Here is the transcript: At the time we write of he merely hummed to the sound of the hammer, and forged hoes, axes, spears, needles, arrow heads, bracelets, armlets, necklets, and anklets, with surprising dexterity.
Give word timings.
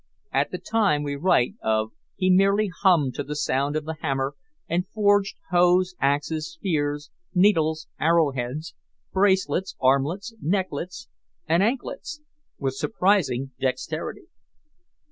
At 0.33 0.49
the 0.49 0.57
time 0.57 1.03
we 1.03 1.15
write 1.15 1.53
of 1.61 1.91
he 2.15 2.31
merely 2.31 2.71
hummed 2.81 3.13
to 3.13 3.23
the 3.23 3.35
sound 3.35 3.75
of 3.75 3.85
the 3.85 3.97
hammer, 4.01 4.33
and 4.67 4.87
forged 4.87 5.35
hoes, 5.51 5.93
axes, 6.01 6.53
spears, 6.53 7.11
needles, 7.35 7.87
arrow 7.99 8.31
heads, 8.31 8.73
bracelets, 9.13 9.75
armlets, 9.79 10.33
necklets, 10.41 11.07
and 11.47 11.61
anklets, 11.61 12.19
with 12.57 12.73
surprising 12.73 13.51
dexterity. 13.59 14.23